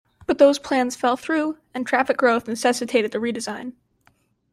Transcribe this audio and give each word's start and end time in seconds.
But 0.25 0.39
those 0.39 0.57
plans 0.57 0.95
fell 0.95 1.15
through, 1.15 1.59
and 1.75 1.85
traffic 1.85 2.17
growth 2.17 2.47
necessitated 2.47 3.13
a 3.13 3.19
redesign. 3.19 3.73